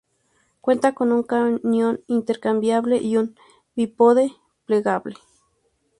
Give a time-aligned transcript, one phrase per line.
[0.61, 3.35] Cuenta con un cañón intercambiable y un
[3.75, 4.33] bípode
[4.65, 5.13] plegable.